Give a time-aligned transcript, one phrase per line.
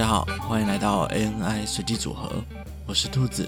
[0.00, 2.42] 大家好，欢迎来到 ANI 随机组合，
[2.86, 3.46] 我是兔子。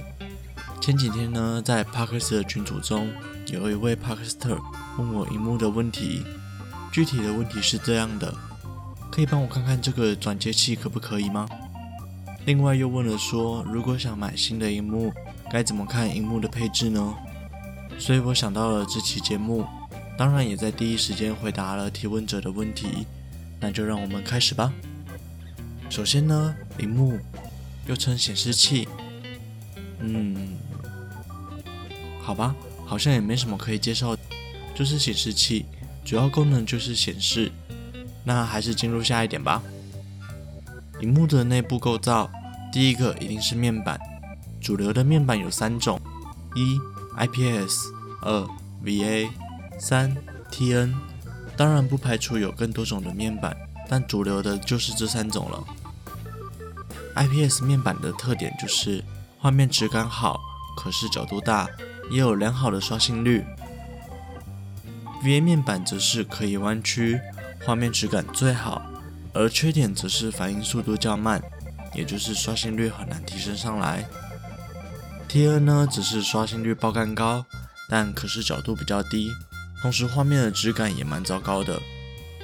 [0.83, 3.11] 前几天呢，在 Parker 的群组中，
[3.47, 4.59] 有一位 Parker
[4.99, 6.23] 问我荧幕的问题，
[6.93, 8.35] 具体的问题是这样的：
[9.11, 11.49] 可以帮我看看这个转接器可不可以吗？
[12.45, 15.11] 另外又问了说，如果想买新的荧幕，
[15.51, 17.15] 该怎么看荧幕的配置呢？
[17.99, 19.65] 所以我想到了这期节目，
[20.19, 23.07] 当然也在第一时间回答了提问者的问题。
[23.59, 24.71] 那就让我们开始吧。
[25.93, 27.19] 首先呢，萤幕
[27.87, 28.89] 又称显示器，
[30.01, 30.57] 嗯，
[32.19, 34.17] 好吧，好像也没什么可以介绍，
[34.75, 35.67] 就是显示器，
[36.03, 37.53] 主要功能就是显示。
[38.25, 39.63] 那还是进入下一点吧。
[41.03, 42.31] 萤幕的内部构造，
[42.73, 44.01] 第一个一定是面板，
[44.63, 46.01] 主流的面板有三种：
[46.57, 46.81] 一
[47.19, 48.49] IPS，二
[48.83, 49.29] VA，
[49.79, 50.17] 三
[50.51, 50.95] TN。
[51.55, 53.55] 当然不排除有更多种的面板，
[53.91, 55.63] 但主流的就是这三种了。
[57.15, 59.05] IPS 面板的特点就是
[59.39, 60.41] 画面质感好，
[60.77, 61.69] 可视角度大，
[62.11, 63.45] 也有良好的刷新率。
[65.23, 67.21] VA 面板则是可以弯曲，
[67.65, 68.83] 画面质感最好，
[69.33, 71.41] 而缺点则是反应速度较慢，
[71.95, 74.05] 也就是刷新率很难提升上来。
[75.29, 77.45] TN 呢，则是刷新率爆干高，
[77.89, 79.31] 但可视角度比较低，
[79.81, 81.81] 同时画面的质感也蛮糟糕的，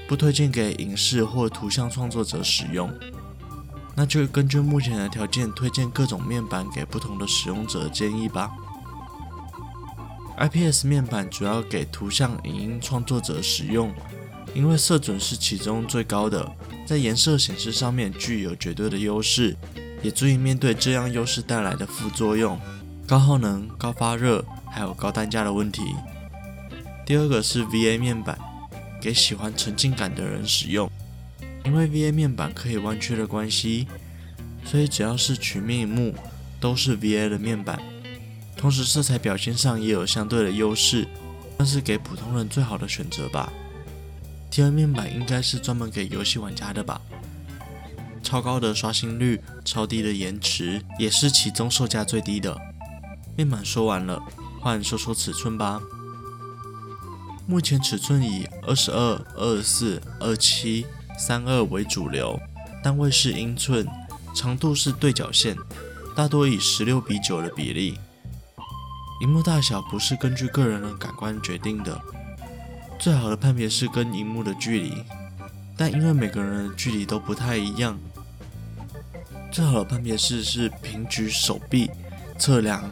[0.07, 2.93] 不推荐给影视或图像创作者使用。
[3.99, 8.49] 那就根据目前的条件，推荐各种面板给不同的使用者建议吧。
[10.39, 13.93] IPS 面板主要给图像、影音创作者使用，
[14.55, 16.49] 因为色准是其中最高的，
[16.87, 19.57] 在颜色显示上面具有绝对的优势，
[20.01, 22.57] 也足以面对这样优势带来的副作用：
[23.05, 25.83] 高耗能、高发热，还有高单价的问题。
[27.05, 28.39] 第二个是 VA 面板，
[29.03, 30.88] 给喜欢沉浸感的人使用。
[31.69, 33.87] 因为 VA 面板可以弯曲的关系，
[34.65, 36.15] 所以只要是曲面萤幕
[36.59, 37.79] 都是 VA 的面板。
[38.57, 41.07] 同时色彩表现上也有相对的优势，
[41.59, 43.53] 算是给普通人最好的选择吧。
[44.51, 47.03] TN 面板应该是专门给游戏玩家的吧？
[48.23, 52.59] 超高的刷新率，超低的延迟，也是其中售价最低的。
[53.37, 54.19] 面板说完了，
[54.59, 55.83] 换说说尺寸吧。
[57.47, 60.87] 目前尺寸以二十二、二十四、二七。
[61.19, 62.41] 三二为主流，
[62.83, 63.87] 单位是英寸，
[64.35, 65.57] 长度是对角线，
[66.15, 67.99] 大多以十六比九的比例。
[69.21, 72.01] 荧幕大小不是根据个人的感官决定的，
[73.01, 74.95] 最好的判别是跟荧幕的距离，
[75.77, 77.99] 但因为每个人的距离都不太一样，
[79.51, 81.91] 最好的判别式是平举手臂
[82.39, 82.89] 测量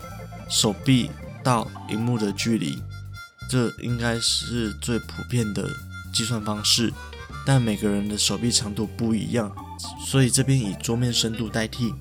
[0.48, 1.10] 手臂
[1.44, 2.82] 到荧幕的距离，
[3.48, 5.70] 这应该是最普遍的
[6.12, 6.93] 计算方式。
[7.47, 9.55] 但每个人的手臂长度不一样，
[10.05, 11.95] 所以这边以桌面深度代替。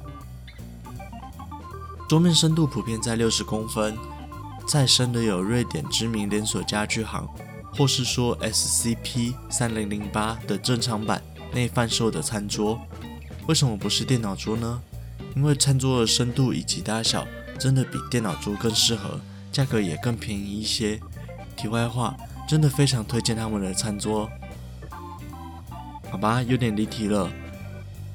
[2.09, 3.95] 桌面深度普遍在六十公分，
[4.67, 7.28] 再深的有瑞典知名连锁家具行，
[7.75, 11.22] 或是说 SCP 三零零八的正常版
[11.53, 12.81] 内贩售的餐桌。
[13.47, 14.81] 为什么不是电脑桌呢？
[15.35, 17.28] 因为餐桌的深度以及大小
[17.59, 19.19] 真的比电脑桌更适合，
[19.51, 21.00] 价格也更便宜一些。
[21.55, 22.16] 题外话，
[22.47, 24.28] 真的非常推荐他们的餐桌。
[26.15, 27.29] 好吧，有点离题了。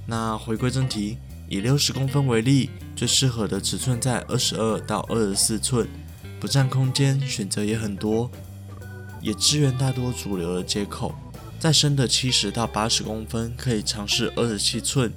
[0.06, 1.19] 那回归正题，
[1.50, 5.87] 以六十公分为例，最适合的尺寸在二十二到二十四寸，
[6.41, 8.31] 不占空间，选择也很多，
[9.21, 11.15] 也支援大多主流的接口。
[11.59, 15.12] 再深的七十到八十公分，可以尝试二十七寸，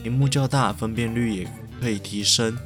[0.00, 1.48] 屏幕较大，分辨率也
[1.80, 2.56] 可以提升。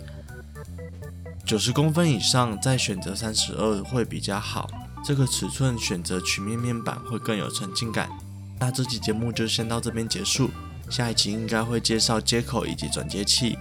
[1.47, 4.69] 九十公分以上，再选择三十二会比较好。
[5.03, 8.11] 这个尺寸选择曲面面板会更有沉浸感。
[8.59, 10.51] 那这期节目就先到这边结束，
[10.89, 13.59] 下一期应该会介绍接口以及转接器，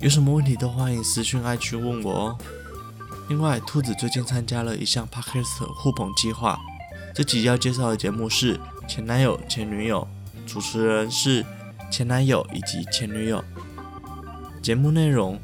[0.00, 2.38] 有什么问题都欢迎私讯 IG 问我哦。
[3.28, 6.58] 另外，兔子最近参加了一项 Podcast 互捧计划，
[7.14, 10.06] 这集要介绍的节目是前男友前女友，
[10.46, 11.46] 主持人是
[11.90, 13.42] 前男友以及前女友。
[14.60, 15.40] 节目内容：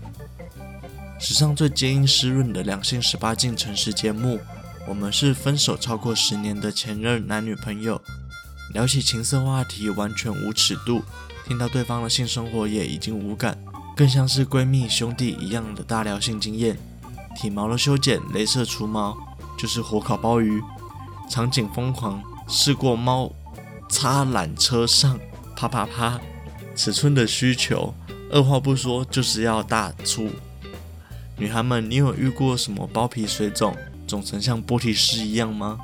[1.18, 4.38] 史上最坚硬湿润的两性十八禁诚实节目，
[4.86, 8.00] 我们是分手超过十年的前任男女朋友。
[8.74, 11.02] 聊起情色话题完全无尺度，
[11.46, 13.58] 听到对方的性生活也已经无感，
[13.96, 16.78] 更像是闺蜜兄弟一样的大聊性经验。
[17.34, 19.16] 体毛的修剪、镭射除毛，
[19.56, 20.62] 就是火烤鲍鱼。
[21.30, 23.32] 场景疯狂，试过猫
[23.88, 25.18] 擦缆车上，
[25.56, 26.20] 啪啪啪。
[26.74, 27.94] 尺寸的需求，
[28.30, 30.28] 二话不说就是要大粗。
[31.36, 33.76] 女孩们，你有遇过什么包皮水肿，
[34.06, 35.78] 肿成像剥皮师一样吗？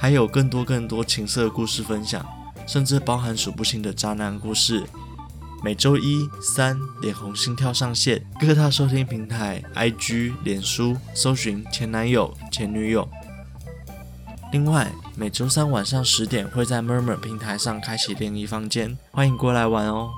[0.00, 2.24] 还有更多更多情色故事分享，
[2.66, 4.82] 甚至包含数不清的渣男故事。
[5.62, 13.06] 每周一、三脸红心跳上线，各大收听平台、IG、脸书搜寻前男友、前女友。
[14.52, 20.08] 另外，每周三晚上十点会在 Murmur 平台上开启联谊房间，欢迎过来玩哦。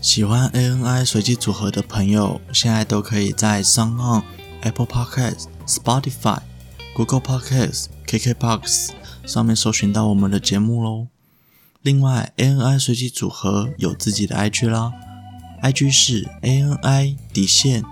[0.00, 4.22] 喜欢 ANI 随机组合的朋友，现在都可以在 SoundOn、
[4.62, 6.38] Apple Podcast、Spotify、
[6.96, 8.92] Google Podcast、KKBox
[9.26, 11.08] 上面搜寻到我们的节目喽。
[11.82, 14.94] 另外，ANI 随机组合有自己的 IG 啦
[15.62, 17.84] ，IG 是 ANI 底线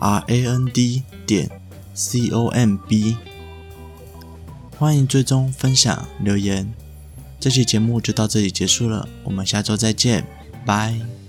[0.00, 1.62] RAND 点
[1.94, 3.16] COMB，
[4.76, 6.74] 欢迎追踪、分享、留言。
[7.38, 10.26] 这期节目就到这里结束了，我们下周再见，
[10.66, 11.21] 拜。